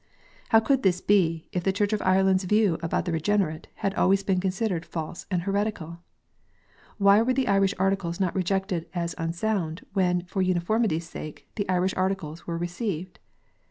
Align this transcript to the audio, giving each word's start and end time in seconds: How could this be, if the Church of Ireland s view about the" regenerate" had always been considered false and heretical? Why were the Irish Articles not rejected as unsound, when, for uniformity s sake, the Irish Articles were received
How 0.49 0.59
could 0.59 0.81
this 0.81 0.99
be, 0.99 1.47
if 1.51 1.63
the 1.63 1.71
Church 1.71 1.93
of 1.93 2.01
Ireland 2.01 2.39
s 2.39 2.45
view 2.45 2.79
about 2.81 3.05
the" 3.05 3.11
regenerate" 3.11 3.67
had 3.85 3.93
always 3.93 4.23
been 4.23 4.39
considered 4.39 4.83
false 4.83 5.27
and 5.29 5.43
heretical? 5.43 5.99
Why 6.97 7.21
were 7.21 7.33
the 7.35 7.47
Irish 7.47 7.75
Articles 7.77 8.19
not 8.19 8.33
rejected 8.33 8.87
as 8.95 9.13
unsound, 9.19 9.85
when, 9.93 10.23
for 10.25 10.41
uniformity 10.41 10.97
s 10.97 11.07
sake, 11.07 11.47
the 11.53 11.69
Irish 11.69 11.93
Articles 11.95 12.47
were 12.47 12.57
received 12.57 13.19